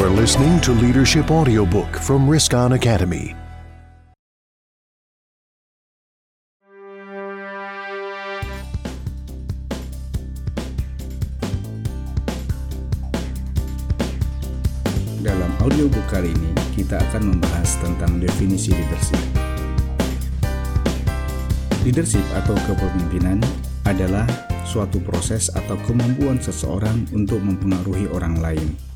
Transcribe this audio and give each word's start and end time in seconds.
Are 0.00 0.08
listening 0.08 0.56
to 0.64 0.72
Leadership 0.72 1.28
Audiobook 1.28 1.92
from 2.00 2.24
Riscon 2.24 2.72
Academy. 2.72 3.36
Dalam 15.20 15.52
audiobook 15.60 16.08
kali 16.08 16.32
ini, 16.32 16.56
kita 16.72 16.96
akan 16.96 17.36
membahas 17.36 17.76
tentang 17.84 18.24
definisi 18.24 18.72
leadership. 18.72 19.20
Leadership 21.84 22.24
atau 22.40 22.56
kepemimpinan 22.64 23.44
adalah 23.84 24.24
suatu 24.64 24.96
proses 25.04 25.52
atau 25.52 25.76
kemampuan 25.84 26.40
seseorang 26.40 27.04
untuk 27.12 27.44
mempengaruhi 27.44 28.08
orang 28.08 28.40
lain. 28.40 28.89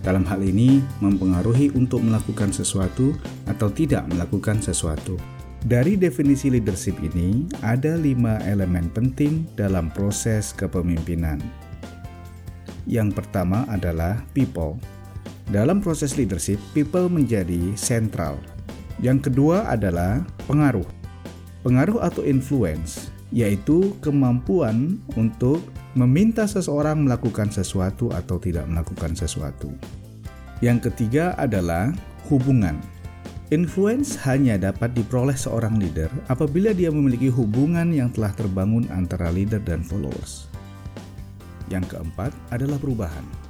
Dalam 0.00 0.24
hal 0.24 0.40
ini, 0.40 0.80
mempengaruhi 1.04 1.76
untuk 1.76 2.00
melakukan 2.00 2.48
sesuatu 2.48 3.12
atau 3.44 3.68
tidak 3.68 4.08
melakukan 4.08 4.56
sesuatu. 4.64 5.20
Dari 5.60 6.00
definisi 6.00 6.48
leadership 6.48 6.96
ini, 7.04 7.44
ada 7.60 8.00
lima 8.00 8.40
elemen 8.48 8.88
penting 8.96 9.44
dalam 9.60 9.92
proses 9.92 10.56
kepemimpinan. 10.56 11.36
Yang 12.88 13.20
pertama 13.20 13.68
adalah 13.68 14.24
people. 14.32 14.80
Dalam 15.52 15.84
proses 15.84 16.16
leadership, 16.16 16.56
people 16.72 17.12
menjadi 17.12 17.76
sentral. 17.76 18.40
Yang 19.04 19.28
kedua 19.28 19.68
adalah 19.68 20.24
pengaruh. 20.48 20.88
Pengaruh 21.60 22.00
atau 22.00 22.24
influence, 22.24 23.12
yaitu 23.28 23.92
kemampuan 24.00 24.96
untuk 25.12 25.60
meminta 26.00 26.48
seseorang 26.48 27.04
melakukan 27.04 27.52
sesuatu 27.52 28.08
atau 28.08 28.40
tidak 28.40 28.64
melakukan 28.64 29.12
sesuatu. 29.12 29.68
Yang 30.64 30.88
ketiga 30.88 31.36
adalah 31.36 31.92
hubungan. 32.32 32.80
Influence 33.52 34.16
hanya 34.24 34.56
dapat 34.56 34.96
diperoleh 34.96 35.36
seorang 35.36 35.76
leader 35.76 36.08
apabila 36.32 36.72
dia 36.72 36.88
memiliki 36.88 37.28
hubungan 37.28 37.92
yang 37.92 38.08
telah 38.14 38.32
terbangun 38.32 38.88
antara 38.94 39.28
leader 39.28 39.60
dan 39.60 39.84
followers. 39.84 40.48
Yang 41.68 41.92
keempat 41.96 42.32
adalah 42.48 42.80
perubahan. 42.80 43.49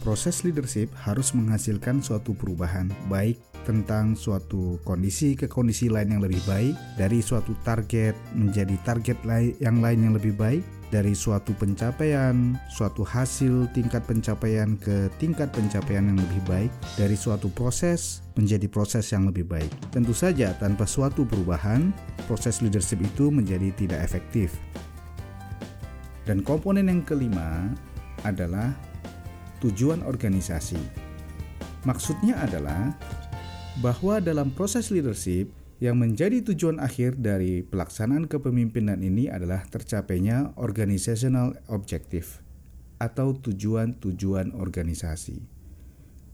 Proses 0.00 0.48
leadership 0.48 0.88
harus 0.96 1.36
menghasilkan 1.36 2.00
suatu 2.00 2.32
perubahan, 2.32 2.88
baik 3.12 3.36
tentang 3.68 4.16
suatu 4.16 4.80
kondisi 4.80 5.36
ke 5.36 5.44
kondisi 5.44 5.92
lain 5.92 6.16
yang 6.16 6.24
lebih 6.24 6.40
baik, 6.48 6.72
dari 6.96 7.20
suatu 7.20 7.52
target 7.60 8.16
menjadi 8.32 8.80
target 8.80 9.20
yang 9.60 9.84
lain 9.84 10.00
yang 10.08 10.16
lebih 10.16 10.32
baik, 10.32 10.64
dari 10.88 11.12
suatu 11.12 11.52
pencapaian, 11.52 12.56
suatu 12.72 13.04
hasil 13.04 13.68
tingkat 13.76 14.00
pencapaian 14.08 14.80
ke 14.80 15.12
tingkat 15.20 15.52
pencapaian 15.52 16.08
yang 16.08 16.16
lebih 16.16 16.42
baik, 16.48 16.72
dari 16.96 17.14
suatu 17.14 17.52
proses 17.52 18.24
menjadi 18.40 18.66
proses 18.72 19.04
yang 19.12 19.28
lebih 19.28 19.44
baik. 19.44 19.68
Tentu 19.92 20.16
saja, 20.16 20.56
tanpa 20.56 20.88
suatu 20.88 21.28
perubahan, 21.28 21.92
proses 22.24 22.64
leadership 22.64 23.04
itu 23.04 23.28
menjadi 23.28 23.68
tidak 23.76 24.00
efektif. 24.00 24.56
Dan 26.24 26.40
komponen 26.40 26.88
yang 26.88 27.04
kelima 27.04 27.68
adalah 28.24 28.72
tujuan 29.60 30.04
organisasi. 30.04 30.80
Maksudnya 31.88 32.36
adalah 32.40 32.92
bahwa 33.80 34.20
dalam 34.20 34.52
proses 34.52 34.92
leadership 34.92 35.48
yang 35.80 35.96
menjadi 35.96 36.44
tujuan 36.44 36.76
akhir 36.76 37.16
dari 37.16 37.64
pelaksanaan 37.64 38.28
kepemimpinan 38.28 39.00
ini 39.00 39.32
adalah 39.32 39.64
tercapainya 39.64 40.52
organizational 40.60 41.56
objective 41.72 42.44
atau 43.00 43.32
tujuan-tujuan 43.32 44.52
organisasi. 44.52 45.40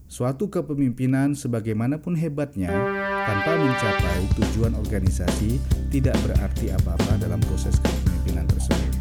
Suatu 0.07 0.51
kepemimpinan 0.51 1.35
sebagaimanapun 1.35 2.15
hebatnya 2.19 2.71
tanpa 3.27 3.59
mencapai 3.59 4.23
tujuan 4.39 4.75
organisasi 4.75 5.59
tidak 5.91 6.15
berarti 6.27 6.71
apa-apa 6.71 7.19
dalam 7.19 7.39
proses 7.47 7.75
kepemimpinan 7.79 8.47
tersebut. 8.51 8.96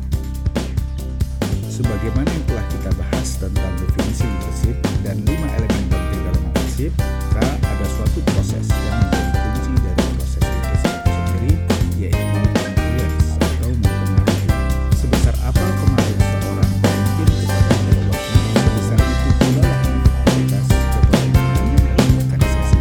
Sebagaimana 1.77 2.25
yang 2.33 2.47
telah 2.49 2.65
kita 2.73 2.89
bahas 2.97 3.37
tentang 3.37 3.69
definisi 3.77 4.25
leadership 4.25 4.81
dan 5.05 5.21
lima 5.29 5.45
elemen 5.61 5.85
penting 5.93 6.21
dalam 6.25 6.43
leadership, 6.49 6.93
maka 7.05 7.53
ada 7.69 7.85
suatu 7.85 8.25
proses 8.33 8.65
yang 8.65 8.97
menjadi 9.13 9.29
kunci 9.37 9.73
dari 9.85 10.05
proses 10.17 10.41
leadership 10.41 10.97
itu 10.97 11.13
sendiri, 11.13 11.53
yaitu 12.01 12.39
influence 12.49 13.29
atau 13.37 13.69
mempengaruhi. 13.77 14.49
Sebesar 14.97 15.37
apa 15.45 15.61
pengaruh 15.61 16.17
seorang 16.17 16.71
pemimpin 16.81 17.29
kepada 17.45 17.73
followersnya, 17.85 18.41
sebesar 18.57 18.99
itu 19.05 19.29
pula 19.37 19.61
lah 19.61 19.77
kualitas 20.17 20.67
kepemimpinannya 20.73 21.81
dalam 21.93 22.09
organisasi. 22.25 22.77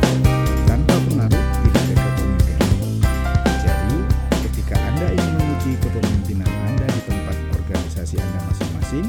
Tanpa 0.64 0.96
pengaruh 1.04 1.44
tidak 1.68 1.84
ada 1.84 1.96
kepemimpinan. 2.00 2.72
Jadi, 3.60 3.98
ketika 4.48 4.76
Anda 4.80 5.08
ingin 5.12 5.34
menguji 5.36 5.72
kepemimpinan 5.84 6.15
masing-masing, 8.96 9.08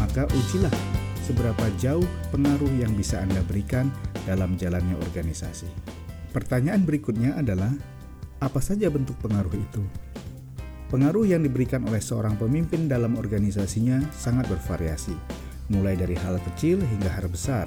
maka 0.00 0.24
ujilah 0.32 0.74
seberapa 1.24 1.66
jauh 1.76 2.06
pengaruh 2.32 2.70
yang 2.80 2.94
bisa 2.94 3.20
Anda 3.20 3.42
berikan 3.44 3.92
dalam 4.24 4.56
jalannya 4.56 4.96
organisasi. 4.96 5.68
Pertanyaan 6.32 6.84
berikutnya 6.84 7.36
adalah, 7.36 7.72
apa 8.40 8.60
saja 8.60 8.88
bentuk 8.92 9.16
pengaruh 9.24 9.52
itu? 9.52 9.82
Pengaruh 10.86 11.26
yang 11.26 11.42
diberikan 11.42 11.82
oleh 11.88 11.98
seorang 11.98 12.38
pemimpin 12.38 12.86
dalam 12.86 13.18
organisasinya 13.18 13.98
sangat 14.14 14.46
bervariasi, 14.46 15.16
mulai 15.72 15.98
dari 15.98 16.14
hal 16.14 16.38
kecil 16.52 16.78
hingga 16.78 17.10
hal 17.10 17.26
besar, 17.26 17.66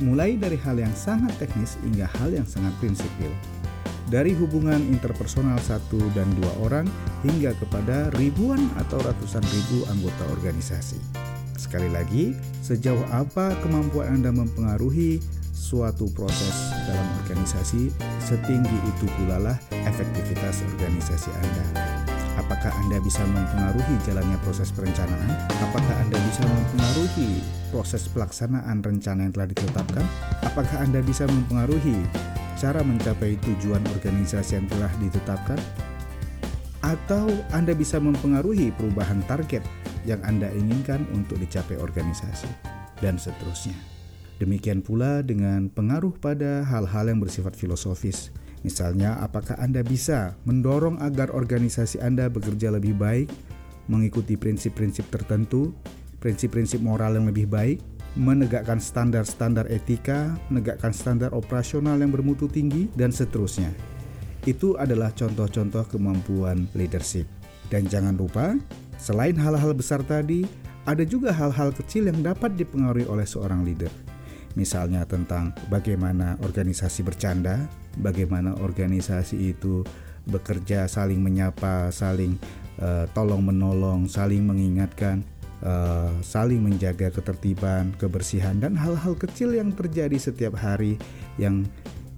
mulai 0.00 0.40
dari 0.40 0.56
hal 0.56 0.80
yang 0.80 0.94
sangat 0.96 1.36
teknis 1.36 1.76
hingga 1.84 2.08
hal 2.16 2.32
yang 2.32 2.48
sangat 2.48 2.72
prinsipil. 2.80 3.28
Dari 4.06 4.30
hubungan 4.38 4.78
interpersonal 4.86 5.58
satu 5.58 5.98
dan 6.14 6.30
dua 6.38 6.52
orang 6.62 6.86
hingga 7.26 7.50
kepada 7.58 8.06
ribuan 8.14 8.70
atau 8.78 9.02
ratusan 9.02 9.42
ribu 9.42 9.82
anggota 9.90 10.30
organisasi. 10.30 11.02
Sekali 11.58 11.90
lagi, 11.90 12.30
sejauh 12.62 13.02
apa 13.10 13.58
kemampuan 13.66 14.22
Anda 14.22 14.30
mempengaruhi 14.30 15.18
suatu 15.50 16.06
proses 16.14 16.70
dalam 16.86 17.08
organisasi, 17.26 17.90
setinggi 18.22 18.78
itu 18.94 19.10
pula 19.18 19.42
lah 19.42 19.58
efektivitas 19.74 20.62
organisasi 20.62 21.30
Anda. 21.42 21.95
Apakah 22.66 22.82
Anda 22.82 22.98
bisa 22.98 23.22
mempengaruhi 23.22 23.94
jalannya 24.10 24.38
proses 24.42 24.74
perencanaan? 24.74 25.30
Apakah 25.70 26.02
Anda 26.02 26.18
bisa 26.18 26.42
mempengaruhi 26.50 27.38
proses 27.70 28.10
pelaksanaan 28.10 28.82
rencana 28.82 29.22
yang 29.22 29.30
telah 29.38 29.46
ditetapkan? 29.46 30.02
Apakah 30.42 30.82
Anda 30.82 30.98
bisa 30.98 31.30
mempengaruhi 31.30 31.94
cara 32.58 32.82
mencapai 32.82 33.38
tujuan 33.38 33.86
organisasi 33.86 34.58
yang 34.58 34.66
telah 34.66 34.90
ditetapkan? 34.98 35.62
Atau 36.82 37.30
Anda 37.54 37.70
bisa 37.70 38.02
mempengaruhi 38.02 38.74
perubahan 38.74 39.22
target 39.30 39.62
yang 40.02 40.18
Anda 40.26 40.50
inginkan 40.50 41.06
untuk 41.14 41.38
dicapai 41.38 41.78
organisasi, 41.78 42.50
dan 42.98 43.14
seterusnya. 43.14 43.78
Demikian 44.42 44.82
pula 44.82 45.22
dengan 45.22 45.70
pengaruh 45.70 46.18
pada 46.18 46.66
hal-hal 46.66 47.14
yang 47.14 47.22
bersifat 47.22 47.54
filosofis. 47.54 48.34
Misalnya, 48.66 49.22
apakah 49.22 49.54
Anda 49.62 49.86
bisa 49.86 50.34
mendorong 50.42 50.98
agar 50.98 51.30
organisasi 51.30 52.02
Anda 52.02 52.26
bekerja 52.26 52.74
lebih 52.74 52.98
baik, 52.98 53.30
mengikuti 53.86 54.34
prinsip-prinsip 54.34 55.06
tertentu, 55.06 55.70
prinsip-prinsip 56.18 56.82
moral 56.82 57.14
yang 57.14 57.30
lebih 57.30 57.46
baik, 57.46 57.78
menegakkan 58.18 58.82
standar-standar 58.82 59.70
etika, 59.70 60.34
menegakkan 60.50 60.90
standar 60.90 61.30
operasional 61.30 61.94
yang 62.02 62.10
bermutu 62.10 62.50
tinggi, 62.50 62.90
dan 62.98 63.14
seterusnya. 63.14 63.70
Itu 64.50 64.74
adalah 64.74 65.14
contoh-contoh 65.14 65.86
kemampuan 65.86 66.66
leadership. 66.74 67.30
Dan 67.70 67.86
jangan 67.86 68.18
lupa, 68.18 68.58
selain 68.98 69.38
hal-hal 69.38 69.78
besar 69.78 70.02
tadi, 70.02 70.42
ada 70.90 71.06
juga 71.06 71.30
hal-hal 71.30 71.70
kecil 71.70 72.10
yang 72.10 72.18
dapat 72.18 72.58
dipengaruhi 72.58 73.06
oleh 73.06 73.26
seorang 73.30 73.62
leader. 73.62 73.94
Misalnya 74.56 75.04
tentang 75.04 75.52
bagaimana 75.68 76.40
organisasi 76.40 77.04
bercanda, 77.04 77.68
bagaimana 78.00 78.56
organisasi 78.56 79.52
itu 79.52 79.84
bekerja 80.26 80.88
saling 80.88 81.20
menyapa, 81.20 81.92
saling 81.92 82.40
uh, 82.80 83.04
tolong-menolong, 83.12 84.08
saling 84.08 84.42
mengingatkan, 84.48 85.22
uh, 85.60 86.10
saling 86.24 86.64
menjaga 86.64 87.12
ketertiban, 87.12 87.92
kebersihan 88.00 88.58
dan 88.58 88.74
hal-hal 88.74 89.12
kecil 89.14 89.54
yang 89.54 89.70
terjadi 89.76 90.16
setiap 90.18 90.56
hari 90.56 90.98
yang 91.36 91.68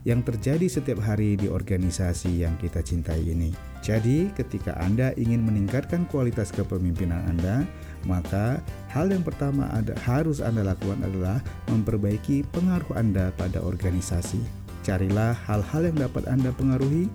yang 0.06 0.24
terjadi 0.24 0.64
setiap 0.70 1.04
hari 1.04 1.36
di 1.36 1.52
organisasi 1.52 2.46
yang 2.46 2.56
kita 2.56 2.80
cintai 2.80 3.28
ini. 3.28 3.52
Jadi, 3.84 4.32
ketika 4.32 4.72
Anda 4.80 5.12
ingin 5.20 5.44
meningkatkan 5.44 6.08
kualitas 6.08 6.48
kepemimpinan 6.54 7.28
Anda, 7.28 7.68
maka 8.06 8.62
hal 8.92 9.10
yang 9.10 9.24
pertama 9.26 9.66
ada, 9.74 9.96
harus 10.04 10.38
Anda 10.38 10.62
lakukan 10.62 11.02
adalah 11.02 11.42
memperbaiki 11.72 12.46
pengaruh 12.52 12.94
Anda 12.94 13.34
pada 13.34 13.58
organisasi. 13.64 14.38
Carilah 14.86 15.34
hal-hal 15.48 15.90
yang 15.90 15.98
dapat 15.98 16.28
Anda 16.30 16.54
pengaruhi, 16.54 17.10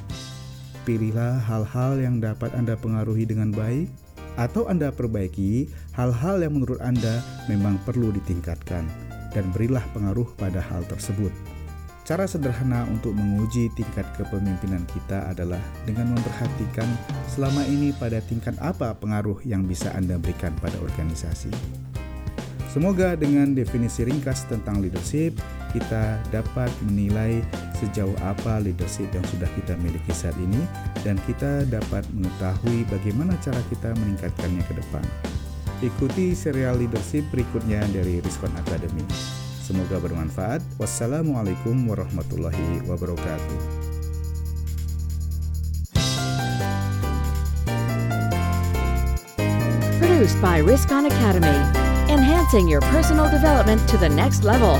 pilihlah 0.83 1.39
hal-hal 1.45 2.01
yang 2.01 2.19
dapat 2.19 2.51
Anda 2.57 2.75
pengaruhi 2.75 3.23
dengan 3.29 3.53
baik, 3.55 3.87
atau 4.33 4.65
Anda 4.65 4.89
perbaiki 4.89 5.69
hal-hal 5.93 6.41
yang 6.41 6.57
menurut 6.57 6.81
Anda 6.81 7.21
memang 7.45 7.77
perlu 7.85 8.09
ditingkatkan. 8.11 9.13
dan 9.33 9.49
berilah 9.51 9.83
pengaruh 9.91 10.29
pada 10.37 10.61
hal 10.61 10.85
tersebut. 10.85 11.33
Cara 12.03 12.27
sederhana 12.27 12.83
untuk 12.91 13.15
menguji 13.15 13.71
tingkat 13.79 14.03
kepemimpinan 14.19 14.83
kita 14.91 15.23
adalah 15.31 15.63
dengan 15.87 16.11
memperhatikan 16.11 16.83
selama 17.31 17.63
ini 17.63 17.95
pada 17.95 18.19
tingkat 18.19 18.59
apa 18.59 18.91
pengaruh 18.99 19.39
yang 19.47 19.63
bisa 19.63 19.87
Anda 19.95 20.19
berikan 20.19 20.51
pada 20.59 20.75
organisasi. 20.83 21.47
Semoga 22.67 23.15
dengan 23.15 23.55
definisi 23.55 24.03
ringkas 24.03 24.43
tentang 24.51 24.83
leadership, 24.83 25.39
kita 25.71 26.19
dapat 26.27 26.67
menilai 26.91 27.39
sejauh 27.79 28.17
apa 28.19 28.59
leadership 28.59 29.07
yang 29.15 29.23
sudah 29.31 29.47
kita 29.55 29.79
miliki 29.79 30.11
saat 30.11 30.35
ini 30.35 30.59
dan 31.07 31.15
kita 31.23 31.63
dapat 31.71 32.03
mengetahui 32.11 32.83
bagaimana 32.91 33.31
cara 33.39 33.63
kita 33.71 33.95
meningkatkannya 33.95 34.63
ke 34.67 34.73
depan. 34.75 35.05
Ikuti 35.79 36.35
serial 36.35 36.83
leadership 36.83 37.23
berikutnya 37.31 37.79
dari 37.95 38.19
Riskon 38.19 38.51
Academy. 38.59 39.07
Semoga 39.73 39.97
bermanfaat. 40.05 40.61
Wassalamualaikum 40.77 41.89
warahmatullahi 41.89 42.85
wabarakatuh. 42.85 43.57
Produced 49.97 50.37
by 50.45 50.61
Riskon 50.61 51.09
Academy, 51.09 51.57
enhancing 52.05 52.69
your 52.69 52.85
personal 52.93 53.25
development 53.33 53.81
to 53.89 53.97
the 53.97 54.13
next 54.13 54.45
level. 54.45 54.77